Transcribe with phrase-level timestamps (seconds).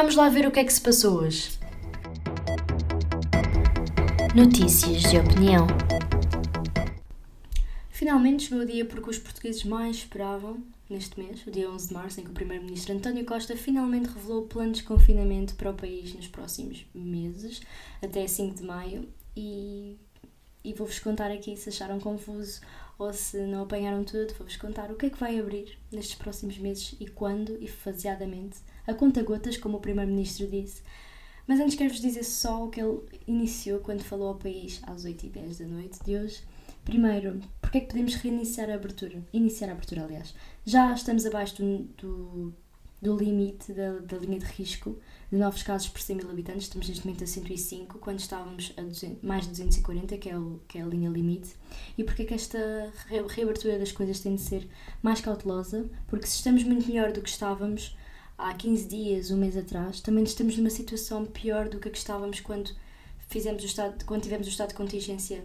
[0.00, 1.58] Vamos lá ver o que é que se passou hoje.
[4.32, 5.66] Notícias de opinião.
[7.90, 11.94] Finalmente chegou o dia porque os portugueses mais esperavam neste mês, o dia 11 de
[11.94, 15.74] março, em que o Primeiro-Ministro António Costa finalmente revelou o plano de desconfinamento para o
[15.74, 17.60] país nos próximos meses,
[18.00, 19.96] até 5 de maio, e,
[20.62, 22.60] e vou-vos contar aqui se acharam confuso
[23.00, 26.56] ou se não apanharam tudo, vou-vos contar o que é que vai abrir nestes próximos
[26.56, 28.58] meses e quando e faseadamente,
[28.88, 30.82] a conta gotas, como o Primeiro-Ministro disse.
[31.46, 35.58] Mas antes quero-vos dizer só o que ele iniciou quando falou ao país às 8h10
[35.58, 36.42] da noite de hoje.
[36.84, 39.22] Primeiro, porque é que podemos reiniciar a abertura?
[39.30, 40.34] Iniciar a abertura, aliás.
[40.64, 42.54] Já estamos abaixo do, do,
[43.00, 44.98] do limite da, da linha de risco
[45.30, 46.64] de novos casos por 100 mil habitantes.
[46.64, 50.60] Estamos neste momento a 105, quando estávamos a 200, mais de 240, que é, o,
[50.66, 51.50] que é a linha limite.
[51.98, 52.58] E porque é que esta
[53.28, 54.66] reabertura das coisas tem de ser
[55.02, 55.90] mais cautelosa?
[56.06, 57.94] Porque se estamos muito melhor do que estávamos
[58.38, 61.98] há 15 dias, um mês atrás, também estamos numa situação pior do que a que
[61.98, 62.70] estávamos quando,
[63.28, 65.44] fizemos o estado, quando tivemos o estado de contingência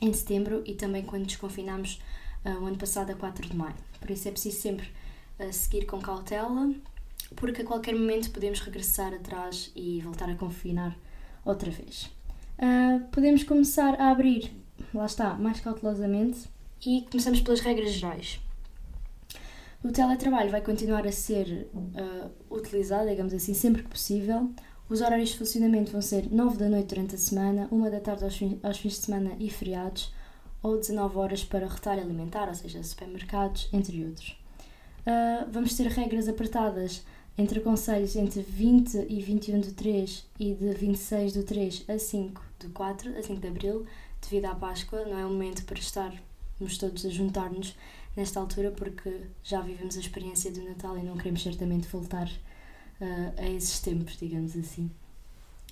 [0.00, 2.00] em setembro e também quando desconfinámos
[2.44, 3.74] uh, o ano passado a 4 de maio.
[3.98, 4.88] Por isso é preciso sempre
[5.40, 6.72] uh, seguir com cautela,
[7.34, 10.96] porque a qualquer momento podemos regressar atrás e voltar a confinar
[11.44, 12.10] outra vez.
[12.58, 14.52] Uh, podemos começar a abrir,
[14.92, 16.40] lá está, mais cautelosamente
[16.84, 18.38] e começamos pelas regras gerais.
[19.82, 24.50] O teletrabalho vai continuar a ser uh, utilizado, digamos assim, sempre que possível.
[24.88, 28.24] Os horários de funcionamento vão ser 9 da noite durante a semana, 1 da tarde
[28.24, 30.12] aos, fins, aos fins de semana e feriados,
[30.62, 34.36] ou 19 horas para retalho alimentar, ou seja, supermercados, entre outros.
[35.06, 37.04] Uh, vamos ter regras apertadas
[37.38, 42.44] entre conselhos entre 20 e 21 de 3 e de 26 de 3 a 5
[42.58, 43.86] de 4, a 5 de Abril,
[44.20, 45.04] devido à Páscoa.
[45.04, 45.78] Não é o momento para
[46.66, 47.76] estarmos todos a juntar-nos
[48.16, 52.28] nesta altura, porque já vivemos a experiência do Natal e não queremos certamente voltar
[53.00, 54.90] uh, a esses tempos, digamos assim.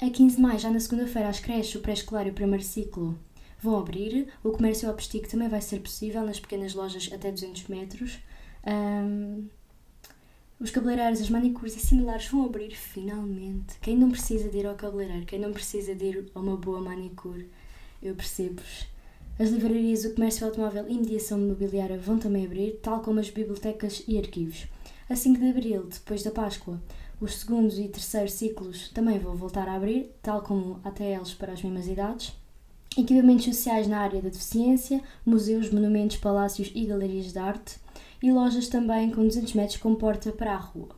[0.00, 3.18] A 15 de maio, já na segunda-feira, as creches, o pré-escolar e o primeiro ciclo
[3.60, 4.32] vão abrir.
[4.42, 4.96] O comércio ao
[5.28, 8.18] também vai ser possível nas pequenas lojas até 200 metros.
[8.66, 9.48] Um,
[10.58, 13.78] os cabeleireiros, as manicures e similares vão abrir finalmente.
[13.80, 16.80] Quem não precisa de ir ao cabeleireiro, quem não precisa de ir a uma boa
[16.80, 17.48] manicure,
[18.02, 18.86] eu percebo-vos.
[19.40, 24.04] As livrarias, o comércio automóvel e mediação mobiliária vão também abrir, tal como as bibliotecas
[24.06, 24.66] e arquivos.
[25.08, 26.78] A 5 de abril, depois da Páscoa,
[27.18, 31.62] os segundos e terceiros ciclos também vão voltar a abrir, tal como ATLs para as
[31.62, 32.34] mesmas idades.
[32.94, 37.76] Equipamentos sociais na área da deficiência, museus, monumentos, palácios e galerias de arte
[38.22, 40.90] e lojas também com 200 metros com porta para a rua.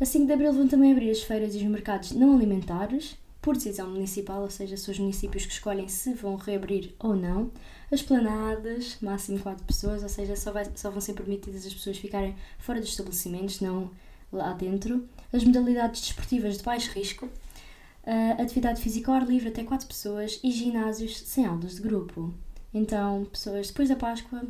[0.00, 3.56] A 5 de abril vão também abrir as feiras e os mercados não alimentares, por
[3.56, 7.50] decisão municipal, ou seja, são os municípios que escolhem se vão reabrir ou não.
[7.90, 11.98] As planadas, máximo 4 pessoas, ou seja, só, vai, só vão ser permitidas as pessoas
[11.98, 13.90] ficarem fora dos estabelecimentos, não
[14.32, 15.08] lá dentro.
[15.32, 20.38] As modalidades desportivas de baixo risco, uh, atividade física ao ar livre até 4 pessoas
[20.42, 22.32] e ginásios sem aulas de grupo.
[22.72, 24.44] Então, pessoas, depois da Páscoa,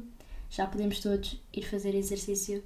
[0.51, 2.63] já podemos todos ir fazer exercício.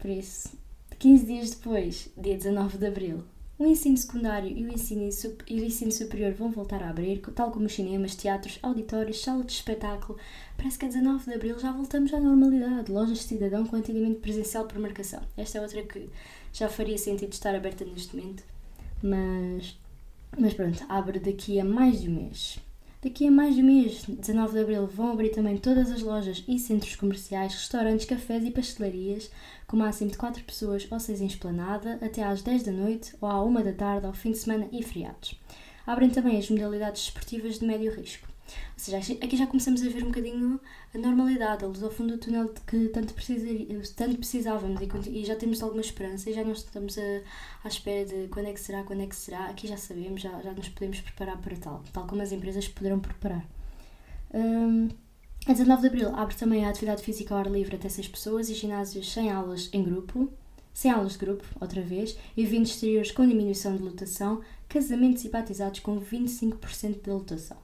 [0.00, 0.50] Por isso,
[0.98, 3.24] 15 dias depois, dia 19 de abril,
[3.58, 5.08] o ensino secundário e o ensino,
[5.46, 9.46] e o ensino superior vão voltar a abrir, tal como os cinemas, teatros, auditórios, salas
[9.46, 10.18] de espetáculo.
[10.56, 12.90] Parece que a 19 de abril já voltamos à normalidade.
[12.90, 15.22] Lojas de cidadão com atendimento presencial por marcação.
[15.36, 16.08] Esta é outra que
[16.52, 18.42] já faria sentido estar aberta neste momento.
[19.00, 19.78] Mas,
[20.36, 22.58] mas pronto, abre daqui a mais de um mês.
[23.04, 26.42] Daqui a mais de um mês, 19 de abril, vão abrir também todas as lojas
[26.48, 29.30] e centros comerciais, restaurantes, cafés e pastelarias,
[29.66, 33.28] com máximo de 4 pessoas ou 6 em esplanada, até às 10 da noite ou
[33.28, 35.38] à 1 da tarde, ao fim de semana e feriados.
[35.86, 38.33] Abrem também as modalidades esportivas de médio risco.
[38.74, 40.60] Ou seja, aqui já começamos a ver um bocadinho
[40.94, 43.14] a normalidade, a luz ao fundo do túnel de que tanto,
[43.94, 47.20] tanto precisávamos e, e, já temos alguma esperança e já não estamos a,
[47.64, 49.46] à espera de quando é que será, quando é que será.
[49.46, 53.00] Aqui já sabemos, já, já nos podemos preparar para tal, tal como as empresas poderão
[53.00, 53.44] preparar.
[54.32, 54.88] Um,
[55.46, 58.48] a 19 de Abril abre também a atividade física ao ar livre até 6 pessoas
[58.48, 60.32] e ginásios sem aulas em grupo,
[60.72, 65.80] sem aulas de grupo, outra vez, eventos exteriores com diminuição de lotação, casamentos e batizados
[65.80, 67.63] com 25% de lotação.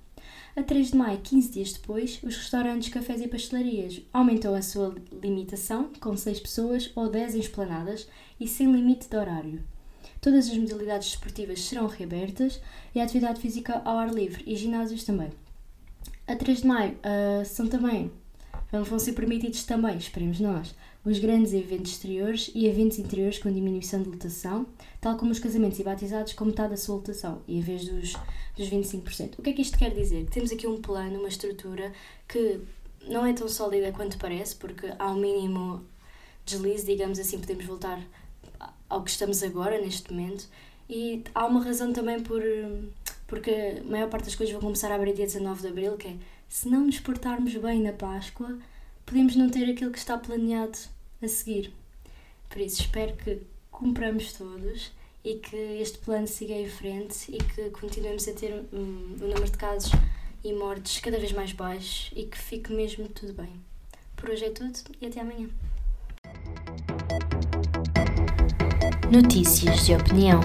[0.60, 4.94] A 3 de maio, 15 dias depois, os restaurantes, cafés e pastelarias aumentou a sua
[5.10, 8.06] limitação, com 6 pessoas ou 10 em esplanadas
[8.38, 9.64] e sem limite de horário.
[10.20, 12.60] Todas as modalidades esportivas serão reabertas
[12.94, 15.30] e a atividade física ao ar livre e ginásios também.
[16.26, 18.12] A 3 de maio uh, são também,
[18.70, 20.74] vão ser permitidos também, esperemos nós,
[21.05, 24.67] os grandes eventos exteriores e eventos interiores com diminuição de lotação,
[25.00, 28.12] tal como os casamentos e batizados com metade da sua lotação, em vez dos,
[28.56, 29.38] dos 25%.
[29.38, 30.26] O que é que isto quer dizer?
[30.26, 31.93] Temos aqui um plano, uma estrutura
[32.29, 32.61] que
[33.08, 35.82] não é tão sólida quanto parece, porque há mínimo
[36.44, 38.00] deslize, digamos assim, podemos voltar
[38.88, 40.46] ao que estamos agora, neste momento.
[40.88, 42.43] E há uma razão também por,
[43.26, 46.08] porque a maior parte das coisas vão começar a abrir dia 19 de Abril, que
[46.08, 46.17] é
[46.49, 48.58] se não nos portarmos bem na Páscoa,
[49.10, 50.78] podemos não ter aquilo que está planeado
[51.20, 51.72] a seguir.
[52.48, 54.92] Por isso, espero que cumpramos todos
[55.24, 59.50] e que este plano siga em frente e que continuemos a ter um, um número
[59.50, 59.90] de casos
[60.44, 63.52] e mortes cada vez mais baixo e que fique mesmo tudo bem.
[64.14, 65.48] Por hoje é tudo e até amanhã.
[69.10, 70.40] Notícias de opinião.